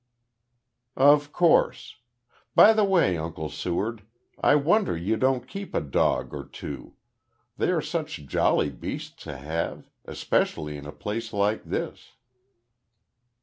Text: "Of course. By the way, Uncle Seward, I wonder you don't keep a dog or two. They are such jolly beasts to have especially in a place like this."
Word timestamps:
"Of 0.97 1.31
course. 1.31 1.97
By 2.55 2.73
the 2.73 2.83
way, 2.83 3.19
Uncle 3.19 3.49
Seward, 3.49 4.01
I 4.41 4.55
wonder 4.55 4.97
you 4.97 5.15
don't 5.15 5.47
keep 5.47 5.75
a 5.75 5.79
dog 5.79 6.33
or 6.33 6.43
two. 6.43 6.95
They 7.57 7.69
are 7.69 7.83
such 7.83 8.25
jolly 8.25 8.71
beasts 8.71 9.23
to 9.25 9.37
have 9.37 9.91
especially 10.05 10.75
in 10.75 10.87
a 10.87 10.91
place 10.91 11.33
like 11.33 11.65
this." 11.65 12.13